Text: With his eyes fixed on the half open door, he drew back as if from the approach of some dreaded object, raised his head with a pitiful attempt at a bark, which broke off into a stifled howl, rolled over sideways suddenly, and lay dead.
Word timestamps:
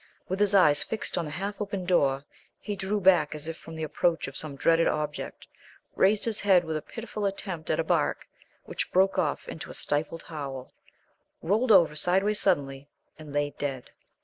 With 0.27 0.39
his 0.39 0.55
eyes 0.55 0.81
fixed 0.81 1.15
on 1.15 1.25
the 1.25 1.29
half 1.29 1.61
open 1.61 1.85
door, 1.85 2.25
he 2.59 2.75
drew 2.75 2.99
back 2.99 3.35
as 3.35 3.47
if 3.47 3.55
from 3.55 3.75
the 3.75 3.83
approach 3.83 4.27
of 4.27 4.35
some 4.35 4.55
dreaded 4.55 4.87
object, 4.87 5.45
raised 5.93 6.25
his 6.25 6.39
head 6.39 6.63
with 6.63 6.75
a 6.75 6.81
pitiful 6.81 7.23
attempt 7.27 7.69
at 7.69 7.79
a 7.79 7.83
bark, 7.83 8.27
which 8.65 8.91
broke 8.91 9.19
off 9.19 9.47
into 9.47 9.69
a 9.69 9.75
stifled 9.75 10.23
howl, 10.23 10.73
rolled 11.43 11.71
over 11.71 11.95
sideways 11.95 12.41
suddenly, 12.41 12.89
and 13.19 13.31
lay 13.31 13.53
dead. 13.59 13.91